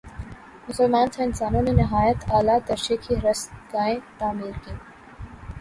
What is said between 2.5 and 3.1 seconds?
درجہ